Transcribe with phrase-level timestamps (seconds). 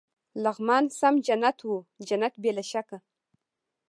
[0.43, 1.73] لغمان سم جنت و،
[2.07, 2.97] جنت بې له شکه.